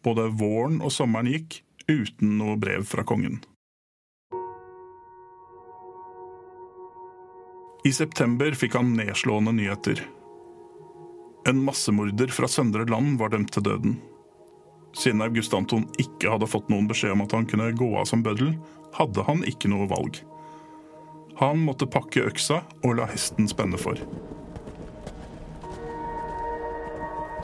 Både 0.03 0.27
våren 0.35 0.81
og 0.83 0.91
sommeren 0.95 1.31
gikk 1.31 1.61
uten 1.89 2.37
noe 2.41 2.59
brev 2.59 2.85
fra 2.87 3.05
kongen. 3.07 3.39
I 7.87 7.93
september 7.95 8.53
fikk 8.59 8.75
han 8.75 8.91
nedslående 8.99 9.55
nyheter. 9.55 10.03
En 11.49 11.63
massemorder 11.65 12.29
fra 12.35 12.49
Søndre 12.51 12.85
Land 12.91 13.17
var 13.23 13.31
dømt 13.33 13.55
til 13.55 13.65
døden. 13.65 13.95
Siden 14.99 15.23
August 15.23 15.55
Anton 15.55 15.87
ikke 16.03 16.33
hadde 16.33 16.49
fått 16.51 16.71
noen 16.73 16.89
beskjed 16.91 17.15
om 17.15 17.23
at 17.23 17.35
han 17.37 17.47
kunne 17.47 17.71
gå 17.79 17.93
av 18.01 18.09
som 18.11 18.25
bøddel, 18.27 18.57
hadde 18.99 19.23
han 19.29 19.45
ikke 19.47 19.71
noe 19.71 19.87
valg. 19.91 20.19
Han 21.39 21.61
måtte 21.63 21.87
pakke 21.87 22.25
øksa 22.27 22.65
og 22.83 22.97
la 22.99 23.07
hesten 23.07 23.47
spenne 23.47 23.79
for. 23.79 24.01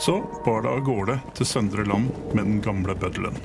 Så 0.02 0.16
bar 0.44 0.64
det 0.64 0.72
av 0.72 0.80
gårde 0.82 1.20
til 1.38 1.46
Søndre 1.46 1.84
Land 1.86 2.10
med 2.34 2.42
den 2.42 2.58
gamle 2.64 2.96
bøddelen. 2.98 3.36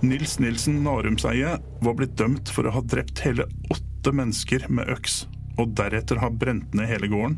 Nils 0.00 0.38
Nilsen 0.40 0.78
Narumseie 0.86 1.58
var 1.84 1.98
blitt 1.98 2.16
dømt 2.16 2.48
for 2.54 2.64
å 2.64 2.72
ha 2.78 2.80
drept 2.86 3.20
hele 3.26 3.44
åtte 3.68 4.14
mennesker 4.14 4.64
med 4.72 4.88
øks, 4.94 5.26
og 5.58 5.74
deretter 5.76 6.22
ha 6.22 6.30
brent 6.32 6.72
ned 6.78 6.88
hele 6.88 7.10
gården. 7.12 7.36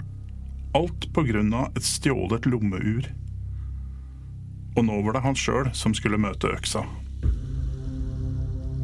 Alt 0.79 1.09
av 1.19 1.27
et 1.75 1.83
stjålet 1.83 2.47
lommeur. 2.47 3.09
Og 4.81 4.87
nå 4.89 4.97
var 5.05 5.13
det 5.13 5.21
han 5.27 5.37
sjøl 5.37 5.67
som 5.77 5.93
skulle 5.93 6.17
møte 6.17 6.49
øksa. 6.49 6.81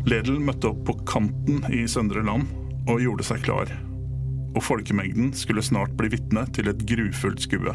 Ledel 0.06 0.36
møtte 0.44 0.68
opp 0.68 0.82
på 0.84 0.94
kanten 1.08 1.62
i 1.72 1.86
Søndre 1.88 2.20
Land 2.26 2.50
og 2.84 3.00
gjorde 3.00 3.24
seg 3.24 3.40
klar. 3.46 3.70
Og 4.52 4.60
folkemengden 4.60 5.30
skulle 5.32 5.64
snart 5.64 5.94
bli 5.96 6.10
vitne 6.12 6.44
til 6.52 6.68
et 6.68 6.84
grufullt 6.90 7.40
skue. 7.46 7.72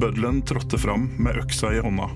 Bøddelen 0.00 0.40
trådte 0.48 0.80
fram 0.80 1.10
med 1.20 1.42
øksa 1.42 1.74
i 1.76 1.82
hånda. 1.84 2.08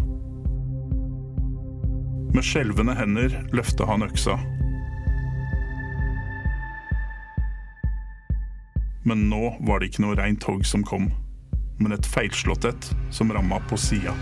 Med 2.33 2.49
skjelvende 2.49 2.97
hender 2.97 3.37
løfta 3.53 3.85
han 3.93 4.07
øksa. 4.09 4.39
Men 9.05 9.29
nå 9.29 9.53
var 9.69 9.85
det 9.85 9.93
ikke 9.93 10.07
noe 10.07 10.17
reint 10.17 10.49
hogg 10.49 10.65
som 10.65 10.81
kom, 10.87 11.13
men 11.79 11.93
et 11.97 12.07
feilslått 12.07 12.65
et 12.69 12.91
som 13.15 13.33
ramma 13.33 13.61
på 13.69 13.77
sida. 13.81 14.15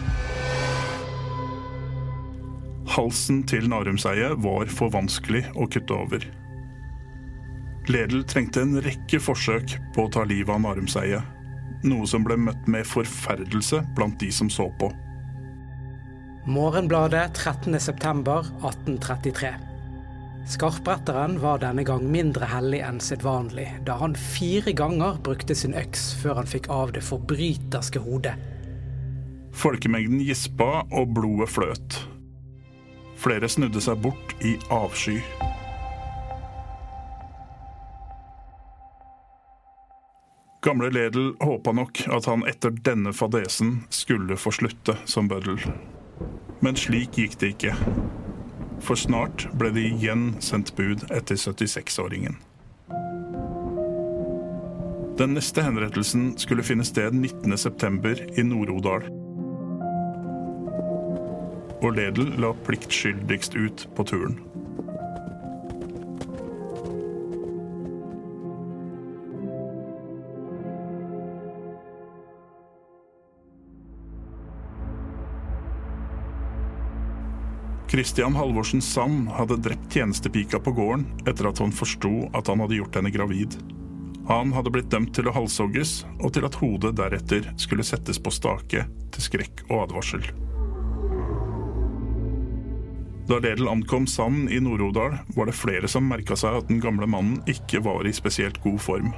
Halsen 2.92 3.42
til 3.49 3.68
Narumseiet 3.73 4.38
var 4.44 4.71
for 4.73 4.92
vanskelig 4.92 5.44
å 5.54 5.68
kutte 5.71 5.97
over. 5.97 6.26
Ledel 7.90 8.23
trengte 8.28 8.61
en 8.62 8.82
rekke 8.85 9.18
forsøk 9.23 9.78
på 9.94 10.04
å 10.06 10.11
ta 10.12 10.25
livet 10.28 10.54
av 10.54 10.61
Narumseiet, 10.62 11.23
noe 11.88 12.06
som 12.06 12.25
ble 12.26 12.37
møtt 12.38 12.68
med 12.71 12.87
forferdelse 12.87 13.82
blant 13.97 14.21
de 14.21 14.30
som 14.35 14.50
så 14.52 14.68
på. 14.78 14.92
Morgenbladet 16.47 17.38
13.9.1833. 17.38 19.71
Skarpretteren 20.49 21.40
var 21.40 21.61
denne 21.62 21.84
gang 21.87 22.02
mindre 22.11 22.49
hellig 22.50 22.80
enn 22.82 22.99
sedvanlig, 23.00 23.68
da 23.87 23.94
han 24.00 24.16
fire 24.18 24.75
ganger 24.75 25.20
brukte 25.22 25.54
sin 25.54 25.75
øks 25.78 26.11
før 26.18 26.40
han 26.40 26.50
fikk 26.50 26.66
av 26.72 26.90
det 26.96 27.04
forbryterske 27.06 28.02
hodet. 28.02 28.34
Folkemengden 29.54 30.22
gispa, 30.25 30.82
og 30.90 31.14
blodet 31.14 31.50
fløt. 31.52 31.99
Flere 33.22 33.49
snudde 33.49 33.80
seg 33.84 34.00
bort 34.02 34.34
i 34.42 34.56
avsky. 34.72 35.20
Gamle 40.62 40.90
Ledel 40.94 41.32
håpa 41.42 41.75
nok 41.75 42.04
at 42.14 42.26
han 42.30 42.42
etter 42.50 42.75
denne 42.87 43.12
fadesen 43.14 43.82
skulle 43.90 44.38
få 44.38 44.54
slutte 44.54 44.96
som 45.11 45.30
bøddel. 45.30 45.58
Men 46.62 46.78
slik 46.78 47.18
gikk 47.18 47.38
det 47.38 47.54
ikke. 47.56 47.75
For 48.82 48.98
snart 48.98 49.46
ble 49.58 49.70
det 49.74 49.86
igjen 49.92 50.32
sendt 50.42 50.74
bud 50.76 51.06
etter 51.14 51.38
76-åringen. 51.38 52.40
Den 55.18 55.36
neste 55.36 55.62
henrettelsen 55.62 56.32
skulle 56.40 56.64
finne 56.66 56.86
sted 56.88 57.14
19.9. 57.14 58.32
i 58.40 58.46
Nord-Odal 58.48 59.06
og 61.82 61.96
Ledel 61.96 62.30
la 62.40 62.52
pliktskyldigst 62.66 63.56
ut 63.58 63.86
på 63.96 64.06
turen. 64.06 64.38
Christian 78.02 78.35
Halvorsen 78.35 78.82
Sand 78.82 79.28
hadde 79.28 79.56
drept 79.56 79.92
tjenestepika 79.94 80.59
på 80.59 80.73
gården 80.73 81.04
etter 81.23 81.47
at 81.47 81.61
han 81.62 81.71
forsto 81.71 82.25
at 82.35 82.49
han 82.50 82.59
hadde 82.59 82.75
gjort 82.80 82.97
henne 82.99 83.12
gravid. 83.14 83.54
Han 84.26 84.50
hadde 84.56 84.73
blitt 84.75 84.88
dømt 84.90 85.12
til 85.14 85.28
å 85.30 85.35
halshogges, 85.37 85.92
og 86.18 86.32
til 86.35 86.49
at 86.49 86.59
hodet 86.59 86.97
deretter 86.99 87.47
skulle 87.62 87.87
settes 87.87 88.18
på 88.18 88.32
stake 88.35 88.82
til 89.14 89.23
skrekk 89.23 89.62
og 89.68 89.85
advarsel. 89.85 90.26
Da 93.30 93.38
Ledel 93.38 93.71
ankom 93.71 94.11
Sand 94.11 94.50
i 94.50 94.59
Nord-Odal, 94.59 95.21
var 95.38 95.47
det 95.47 95.54
flere 95.61 95.87
som 95.87 96.11
merka 96.11 96.35
seg 96.35 96.59
at 96.59 96.73
den 96.73 96.82
gamle 96.82 97.06
mannen 97.06 97.38
ikke 97.47 97.85
var 97.87 98.02
i 98.02 98.16
spesielt 98.18 98.59
god 98.66 98.82
form. 98.82 99.12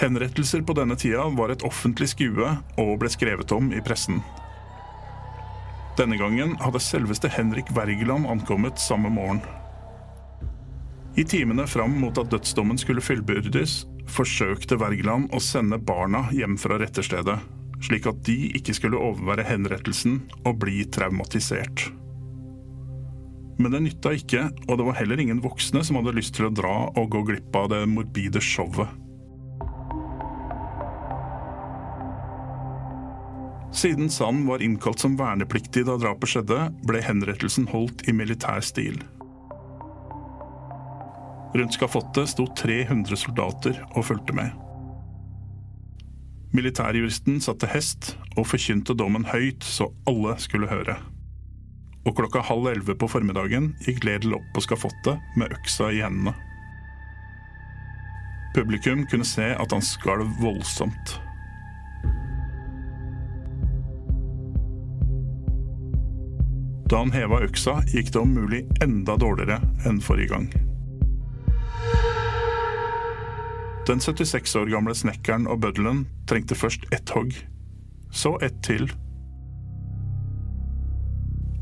Henrettelser 0.00 0.64
på 0.64 0.80
denne 0.80 0.96
tida 0.96 1.28
var 1.36 1.52
et 1.52 1.68
offentlig 1.68 2.14
skue 2.16 2.56
og 2.80 2.94
ble 3.04 3.12
skrevet 3.12 3.52
om 3.52 3.68
i 3.76 3.84
pressen. 3.84 4.24
Denne 5.98 6.16
gangen 6.16 6.54
hadde 6.56 6.80
selveste 6.80 7.28
Henrik 7.28 7.68
Wergeland 7.76 8.24
ankommet 8.26 8.80
samme 8.80 9.10
morgen. 9.12 9.42
I 11.20 11.24
timene 11.28 11.66
fram 11.68 11.98
mot 12.00 12.16
at 12.16 12.30
dødsdommen 12.32 12.78
skulle 12.80 13.04
fullbyrdes, 13.04 13.82
forsøkte 14.08 14.78
Wergeland 14.80 15.28
å 15.36 15.40
sende 15.44 15.76
barna 15.76 16.24
hjem 16.32 16.56
fra 16.60 16.78
retterstedet, 16.80 17.36
slik 17.84 18.08
at 18.08 18.22
de 18.24 18.38
ikke 18.56 18.72
skulle 18.78 19.00
overvære 19.04 19.44
henrettelsen 19.50 20.22
og 20.46 20.62
bli 20.64 20.86
traumatisert. 20.88 21.90
Men 23.60 23.76
det 23.76 23.82
nytta 23.84 24.14
ikke, 24.16 24.46
og 24.70 24.80
det 24.80 24.88
var 24.88 24.96
heller 24.96 25.20
ingen 25.20 25.44
voksne 25.44 25.84
som 25.84 26.00
hadde 26.00 26.16
lyst 26.16 26.38
til 26.38 26.48
å 26.48 26.54
dra 26.56 26.76
og 26.88 27.12
gå 27.12 27.20
glipp 27.28 27.60
av 27.60 27.68
det 27.74 27.84
morbide 27.92 28.40
showet. 28.40 29.01
Siden 33.72 34.10
Sand 34.10 34.46
var 34.46 34.62
innkalt 34.62 35.00
som 35.00 35.16
vernepliktig 35.16 35.86
da 35.88 35.96
drapet 35.96 36.28
skjedde, 36.28 36.66
ble 36.84 37.00
henrettelsen 37.00 37.70
holdt 37.72 38.04
i 38.08 38.12
militær 38.12 38.60
stil. 38.60 38.98
Rundt 41.56 41.76
skafottet 41.76 42.32
sto 42.32 42.46
300 42.56 43.16
soldater 43.16 43.80
og 43.94 44.04
fulgte 44.08 44.36
med. 44.36 44.52
Militærjuristen 46.52 47.40
satte 47.40 47.68
hest 47.72 48.12
og 48.36 48.44
forkynte 48.50 48.96
dommen 48.96 49.24
høyt 49.32 49.64
så 49.64 49.88
alle 50.08 50.36
skulle 50.40 50.68
høre. 50.68 50.98
Og 52.04 52.16
klokka 52.18 52.44
halv 52.44 52.68
elleve 52.74 52.96
på 52.98 53.08
formiddagen 53.08 53.72
gikk 53.86 54.04
Ledel 54.04 54.36
opp 54.36 54.48
på 54.52 54.64
skafottet 54.68 55.20
med 55.40 55.52
øksa 55.56 55.88
i 55.92 56.04
hendene. 56.04 56.36
Publikum 58.52 59.06
kunne 59.08 59.24
se 59.24 59.54
at 59.56 59.72
han 59.72 59.84
skalv 59.84 60.28
voldsomt. 60.42 61.16
Da 66.92 66.98
han 67.00 67.12
heva 67.14 67.38
øksa, 67.40 67.78
gikk 67.88 68.10
det 68.12 68.20
om 68.20 68.34
mulig 68.36 68.58
enda 68.84 69.14
dårligere 69.16 69.62
enn 69.88 70.00
forrige 70.04 70.34
gang. 70.34 70.50
Den 73.88 74.02
76 74.04 74.52
år 74.60 74.68
gamle 74.68 74.92
snekkeren 74.94 75.48
og 75.48 75.62
bøddelen 75.64 76.02
trengte 76.28 76.52
først 76.52 76.84
ett 76.92 77.08
hogg, 77.16 77.32
så 78.12 78.34
ett 78.44 78.60
til, 78.66 78.92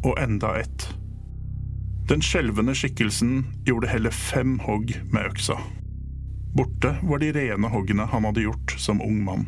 og 0.02 0.18
enda 0.18 0.50
ett. 0.64 0.88
Den 2.10 2.26
skjelvende 2.26 2.74
skikkelsen 2.74 3.44
gjorde 3.68 3.92
heller 3.92 4.10
fem 4.10 4.58
hogg 4.66 4.96
med 5.14 5.30
øksa. 5.30 5.60
Borte 6.58 6.96
var 7.06 7.22
de 7.22 7.30
rene 7.38 7.70
hoggene 7.70 8.10
han 8.10 8.26
hadde 8.26 8.48
gjort 8.48 8.74
som 8.82 8.98
ung 9.06 9.22
mann. 9.22 9.46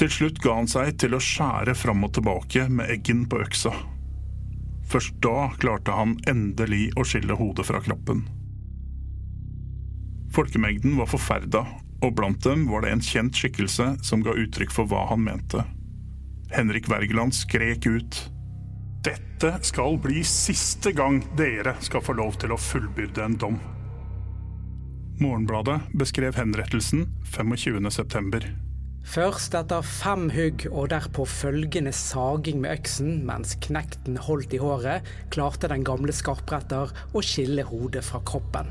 Til 0.00 0.08
slutt 0.08 0.38
ga 0.40 0.54
han 0.56 0.68
seg 0.70 0.94
til 1.02 1.12
å 1.12 1.18
skjære 1.20 1.74
fram 1.76 2.06
og 2.06 2.14
tilbake 2.16 2.62
med 2.72 2.88
eggen 2.88 3.26
på 3.28 3.42
øksa. 3.44 3.74
Først 4.88 5.18
da 5.20 5.50
klarte 5.60 5.92
han 5.92 6.14
endelig 6.30 6.86
å 6.96 7.04
skille 7.04 7.36
hodet 7.36 7.66
fra 7.68 7.82
kroppen. 7.84 8.22
Folkemengden 10.32 10.96
var 10.96 11.10
forferda, 11.10 11.66
og 12.00 12.14
blant 12.16 12.40
dem 12.46 12.64
var 12.70 12.86
det 12.86 12.94
en 12.94 13.04
kjent 13.04 13.36
skikkelse 13.36 13.90
som 14.06 14.24
ga 14.24 14.32
uttrykk 14.40 14.72
for 14.72 14.88
hva 14.88 15.04
han 15.10 15.20
mente. 15.26 15.66
Henrik 16.54 16.88
Wergeland 16.88 17.36
skrek 17.36 17.84
ut. 17.84 18.22
Dette 19.04 19.52
skal 19.68 20.00
bli 20.00 20.24
siste 20.24 20.94
gang 20.96 21.20
dere 21.36 21.76
skal 21.84 22.00
få 22.08 22.16
lov 22.16 22.40
til 22.40 22.56
å 22.56 22.60
fullbyrde 22.60 23.28
en 23.28 23.36
dom. 23.44 23.60
Morgenbladet 25.20 25.92
beskrev 25.92 26.40
henrettelsen 26.40 27.04
25.9. 27.36 28.69
Først 29.06 29.54
etter 29.56 29.82
fem 29.86 30.28
hugg 30.30 30.66
og 30.70 30.90
derpå 30.92 31.24
følgende 31.26 31.92
saging 31.96 32.60
med 32.62 32.76
øksen 32.78 33.24
mens 33.26 33.56
knekten 33.64 34.20
holdt 34.20 34.54
i 34.54 34.60
håret, 34.60 35.08
klarte 35.32 35.70
den 35.72 35.86
gamle 35.86 36.14
skarpretter 36.14 36.92
å 37.16 37.24
skille 37.24 37.64
hodet 37.66 38.04
fra 38.06 38.20
kroppen. 38.22 38.70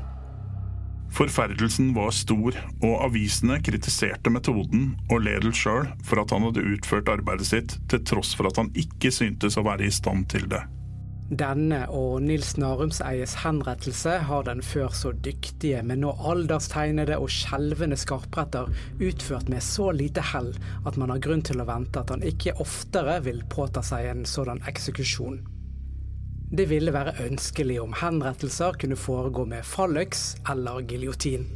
Forferdelsen 1.10 1.90
var 1.96 2.12
stor, 2.14 2.54
og 2.86 2.92
avisene 3.08 3.58
kritiserte 3.66 4.30
metoden 4.30 4.92
og 5.10 5.24
Ledel 5.26 5.52
sjøl 5.56 5.90
for 6.06 6.22
at 6.22 6.30
han 6.30 6.46
hadde 6.46 6.62
utført 6.76 7.10
arbeidet 7.10 7.48
sitt, 7.50 7.74
til 7.90 8.04
tross 8.06 8.30
for 8.38 8.46
at 8.46 8.62
han 8.62 8.70
ikke 8.78 9.10
syntes 9.12 9.58
å 9.58 9.66
være 9.66 9.88
i 9.88 9.94
stand 9.94 10.28
til 10.30 10.46
det. 10.52 10.62
Denne 11.30 11.84
og 11.94 12.24
Nils 12.26 12.56
Narumseies 12.58 13.36
henrettelse 13.44 14.16
har 14.26 14.48
den 14.48 14.64
før 14.66 14.90
så 14.98 15.12
dyktige, 15.14 15.78
men 15.86 16.02
nå 16.02 16.10
alderstegnede 16.26 17.20
og 17.22 17.30
skjelvende 17.30 17.94
skarpretter 18.00 18.66
utført 18.98 19.46
med 19.52 19.62
så 19.62 19.92
lite 19.94 20.24
hell 20.32 20.50
at 20.82 20.98
man 20.98 21.14
har 21.14 21.22
grunn 21.22 21.46
til 21.46 21.62
å 21.62 21.68
vente 21.70 22.02
at 22.02 22.10
han 22.10 22.26
ikke 22.26 22.56
oftere 22.58 23.20
vil 23.28 23.44
påta 23.46 23.84
seg 23.86 24.10
en 24.10 24.26
sådan 24.26 24.58
eksekusjon. 24.66 25.38
Det 26.50 26.66
ville 26.66 26.90
være 26.90 27.14
ønskelig 27.28 27.78
om 27.78 27.94
henrettelser 27.94 28.74
kunne 28.82 28.98
foregå 28.98 29.46
med 29.46 29.62
falløks 29.62 30.32
eller 30.50 30.82
giljotin. 30.82 31.46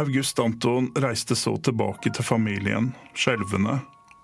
August 0.00 0.38
Anton 0.38 0.92
reiste 0.96 1.36
så 1.36 1.56
tilbake 1.60 2.08
til 2.16 2.24
familien, 2.24 2.86
skjelvende 3.12 3.74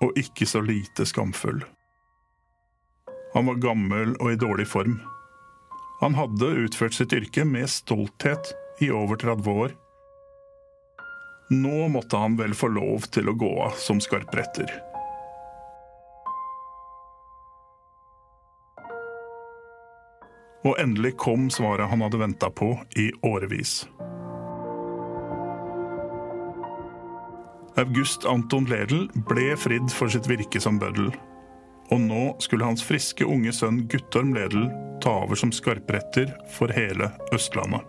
og 0.00 0.16
ikke 0.16 0.46
så 0.48 0.62
lite 0.64 1.04
skamfull. 1.04 1.58
Han 3.34 3.50
var 3.50 3.60
gammel 3.60 4.14
og 4.16 4.32
i 4.32 4.38
dårlig 4.40 4.64
form. 4.70 4.94
Han 6.00 6.16
hadde 6.16 6.48
utført 6.62 6.96
sitt 6.96 7.12
yrke 7.12 7.44
med 7.44 7.68
stolthet 7.68 8.54
i 8.80 8.88
over 8.88 9.20
30 9.20 9.50
år. 9.66 9.76
Nå 11.52 11.90
måtte 11.92 12.24
han 12.24 12.40
vel 12.40 12.56
få 12.56 12.72
lov 12.72 13.10
til 13.12 13.28
å 13.28 13.36
gå 13.36 13.52
av 13.68 13.76
som 13.76 14.00
skarpretter. 14.00 14.72
Og 20.64 20.80
endelig 20.80 21.18
kom 21.20 21.50
svaret 21.52 21.92
han 21.92 22.00
hadde 22.00 22.24
venta 22.24 22.48
på 22.48 22.72
i 22.96 23.10
årevis. 23.28 23.82
August 27.76 28.24
Anton 28.24 28.64
Ledel 28.70 29.06
ble 29.28 29.50
fridd 29.60 29.90
for 29.92 30.08
sitt 30.08 30.28
virke 30.30 30.60
som 30.62 30.78
bøddel. 30.80 31.10
Og 31.92 32.00
nå 32.02 32.22
skulle 32.42 32.66
hans 32.66 32.84
friske 32.84 33.26
unge 33.28 33.52
sønn 33.52 33.82
Guttorm 33.92 34.32
Ledel 34.34 34.70
ta 35.04 35.12
over 35.26 35.36
som 35.38 35.52
skarpretter 35.52 36.32
for 36.56 36.72
hele 36.72 37.12
Østlandet. 37.36 37.84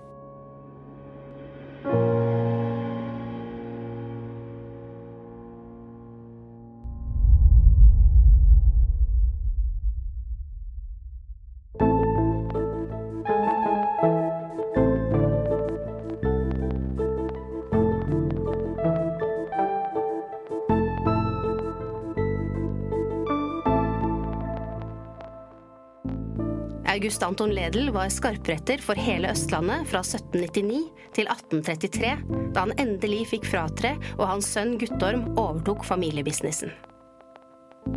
August 26.98 27.24
Anton 27.24 27.52
Ledel 27.54 27.92
var 27.94 28.10
skarpretter 28.10 28.82
for 28.82 28.98
hele 28.98 29.30
Østlandet 29.30 29.86
fra 29.86 30.00
1799 30.02 30.80
til 31.14 31.28
1833, 31.30 32.14
da 32.56 32.64
han 32.64 32.74
endelig 32.82 33.20
fikk 33.36 33.46
fratre 33.46 33.92
og 34.16 34.24
hans 34.26 34.48
sønn 34.50 34.80
Guttorm 34.82 35.28
overtok 35.38 35.86
familiebusinessen. 35.86 36.72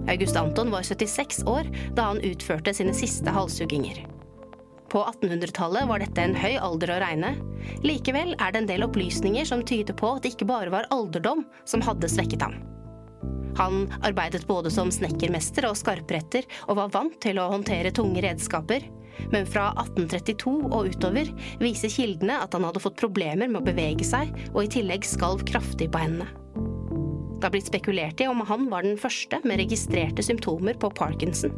August 0.05 0.37
Anton 0.37 0.69
var 0.75 0.85
76 0.85 1.41
år 1.49 1.71
da 1.97 2.11
han 2.11 2.21
utførte 2.29 2.75
sine 2.77 2.93
siste 2.93 3.33
halshugginger. 3.33 4.03
På 4.93 5.07
1800-tallet 5.07 5.89
var 5.89 6.05
dette 6.05 6.27
en 6.27 6.37
høy 6.37 6.59
alder 6.61 6.93
å 6.93 7.01
regne. 7.01 7.33
Likevel 7.87 8.35
er 8.37 8.53
det 8.53 8.67
en 8.67 8.69
del 8.69 8.85
opplysninger 8.85 9.49
som 9.49 9.65
tyder 9.65 9.97
på 9.97 10.13
at 10.19 10.27
det 10.27 10.35
ikke 10.35 10.51
bare 10.53 10.75
var 10.77 10.91
alderdom 10.93 11.47
som 11.65 11.81
hadde 11.89 12.13
svekket 12.13 12.45
ham. 12.45 12.61
Han 13.59 13.87
arbeidet 14.07 14.47
både 14.49 14.71
som 14.73 14.93
snekkermester 14.95 15.67
og 15.69 15.79
skarpretter, 15.81 16.47
og 16.69 16.79
var 16.79 16.95
vant 16.95 17.19
til 17.23 17.41
å 17.41 17.51
håndtere 17.53 17.93
tunge 17.95 18.23
redskaper. 18.25 18.87
Men 19.35 19.47
fra 19.49 19.71
1832 19.83 20.53
og 20.71 20.93
utover 20.93 21.29
viser 21.61 21.93
kildene 21.93 22.39
at 22.41 22.55
han 22.57 22.65
hadde 22.65 22.83
fått 22.83 23.01
problemer 23.01 23.51
med 23.51 23.61
å 23.61 23.67
bevege 23.67 24.07
seg, 24.07 24.33
og 24.55 24.63
i 24.65 24.73
tillegg 24.79 25.07
skalv 25.07 25.45
kraftig 25.49 25.91
på 25.93 26.01
hendene. 26.03 26.31
Det 27.41 27.49
har 27.49 27.55
blitt 27.55 27.71
spekulert 27.71 28.21
i 28.21 28.29
om 28.29 28.43
han 28.45 28.67
var 28.69 28.85
den 28.85 28.99
første 29.01 29.39
med 29.49 29.63
registrerte 29.63 30.25
symptomer 30.25 30.77
på 30.77 30.91
parkinson. 30.93 31.55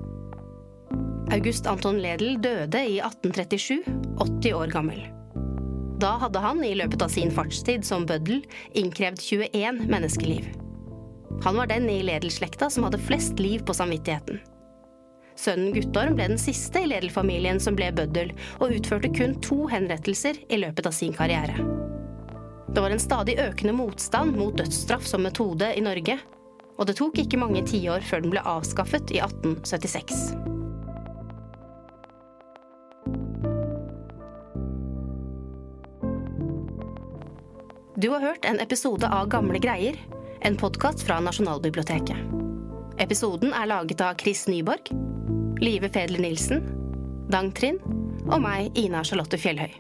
August 1.33 1.67
Anton 1.67 1.99
Ledel 2.03 2.37
døde 2.43 2.85
i 2.87 3.01
1837, 3.03 3.83
80 4.21 4.55
år 4.55 4.71
gammel. 4.71 5.01
Da 6.03 6.17
hadde 6.23 6.43
han 6.43 6.63
i 6.67 6.75
løpet 6.79 7.03
av 7.03 7.11
sin 7.15 7.31
fartstid 7.35 7.87
som 7.87 8.07
bøddel 8.07 8.45
innkrevd 8.79 9.23
21 9.23 9.85
menneskeliv. 9.91 10.62
Han 11.42 11.57
var 11.57 11.66
den 11.66 11.90
i 11.90 12.03
Ledel-slekta 12.03 12.71
som 12.71 12.85
hadde 12.87 13.01
flest 13.03 13.38
liv 13.38 13.64
på 13.66 13.75
samvittigheten. 13.75 14.40
Sønnen 15.38 15.73
Guttorm 15.75 16.14
ble 16.14 16.29
den 16.35 16.38
siste 16.38 16.85
i 16.85 16.90
Ledel-familien 16.90 17.59
som 17.61 17.75
ble 17.79 17.88
bøddel, 17.97 18.35
og 18.61 18.77
utførte 18.77 19.11
kun 19.16 19.38
to 19.42 19.64
henrettelser 19.73 20.38
i 20.53 20.61
løpet 20.61 20.87
av 20.87 20.95
sin 20.95 21.16
karriere. 21.16 21.57
Det 22.73 22.81
var 22.81 22.92
en 22.95 23.03
stadig 23.03 23.38
økende 23.40 23.75
motstand 23.77 24.37
mot 24.38 24.57
dødsstraff 24.57 25.09
som 25.09 25.25
metode 25.27 25.73
i 25.77 25.83
Norge, 25.85 26.18
og 26.79 26.88
det 26.88 26.97
tok 27.01 27.18
ikke 27.21 27.40
mange 27.40 27.64
tiår 27.68 28.05
før 28.07 28.25
den 28.25 28.33
ble 28.33 28.45
avskaffet 28.49 29.12
i 29.12 29.21
1876. 29.25 30.25
Du 38.03 38.09
har 38.11 38.25
hørt 38.25 38.49
en 38.49 38.59
episode 38.59 39.07
av 39.07 39.29
Gamle 39.31 39.61
greier, 39.62 39.99
en 40.45 40.57
podkast 40.57 41.03
fra 41.03 41.21
Nasjonalbiblioteket. 41.21 42.17
Episoden 42.99 43.53
er 43.53 43.67
laget 43.67 44.01
av 44.01 44.15
Chris 44.21 44.47
Nyborg, 44.49 44.91
Live 45.61 45.89
Fedler 45.89 46.19
Nilsen, 46.19 46.65
Dang 47.31 47.53
Trind 47.55 47.83
og 48.27 48.41
meg, 48.43 48.73
Ina 48.79 49.05
Charlotte 49.07 49.39
Fjellhøy. 49.39 49.71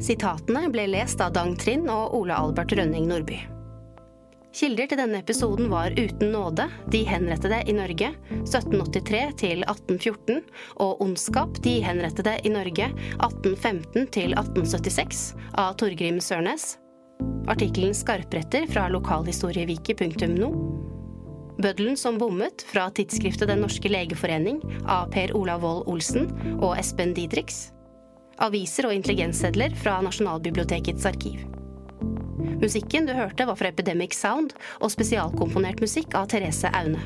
Sitatene 0.00 0.66
ble 0.72 0.86
lest 0.92 1.20
av 1.20 1.32
Dang 1.36 1.56
Trind 1.60 1.88
og 1.92 2.14
Ole 2.16 2.36
Albert 2.36 2.76
Rønning 2.76 3.08
Nordby. 3.08 3.40
Kilder 4.56 4.88
til 4.90 4.98
denne 4.98 5.20
episoden 5.22 5.68
var 5.70 5.94
Uten 5.94 6.32
nåde, 6.34 6.66
De 6.90 7.04
henrettede 7.06 7.62
i 7.70 7.76
Norge, 7.76 8.10
1783 8.42 9.22
til 9.44 9.62
1814, 9.62 10.42
og 10.82 11.00
Ondskap, 11.04 11.62
De 11.62 11.78
henrettede 11.84 12.36
i 12.44 12.52
Norge, 12.52 12.90
1815 13.22 14.10
til 14.10 14.34
1876, 14.34 15.24
av 15.54 15.76
Torgrim 15.78 16.18
Sørnes. 16.20 16.79
Artikkelen 17.50 17.94
Skarpretter 17.96 18.66
fra 18.70 18.86
lokalhistorieviki.no. 18.92 20.50
Bøddelen 21.60 21.96
som 21.98 22.16
bommet, 22.20 22.64
fra 22.72 22.86
tidsskriftet 22.96 23.50
Den 23.50 23.60
norske 23.64 23.90
legeforening, 23.90 24.62
av 24.88 25.10
Per 25.12 25.34
Olav 25.36 25.64
Wold 25.64 25.88
Olsen 25.92 26.30
og 26.56 26.72
Espen 26.78 27.12
Didriks. 27.16 27.68
Aviser 28.40 28.88
og 28.88 28.96
intelligenssedler 28.96 29.74
fra 29.76 29.98
Nasjonalbibliotekets 30.04 31.04
arkiv. 31.10 31.42
Musikken 32.60 33.08
du 33.08 33.12
hørte 33.16 33.44
var 33.48 33.56
fra 33.56 33.68
Epidemic 33.72 34.16
Sound 34.16 34.54
og 34.80 34.92
spesialkomponert 34.92 35.80
musikk 35.84 36.16
av 36.16 36.30
Therese 36.32 36.68
Aune. 36.76 37.02